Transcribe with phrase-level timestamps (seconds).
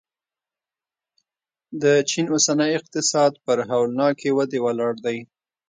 [1.81, 5.17] د چین اوسنی اقتصاد پر هولناکې ودې ولاړ دی.